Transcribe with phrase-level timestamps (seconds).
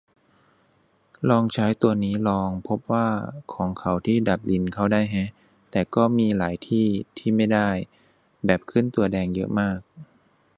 [1.29, 3.07] ลองใช้ตัวนี้ลอง พบว่า
[3.53, 5.29] ของเขาที่ดับลินเข้าได้แฮะ
[5.71, 6.85] แต่ก็มีหลายที่
[7.17, 7.69] ที่ไม่ได้
[8.45, 9.79] แบบขึ้นตัวแดงเยอะมาก